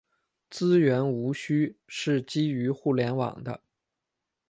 [0.49, 3.61] 资源无需是基于互联网的。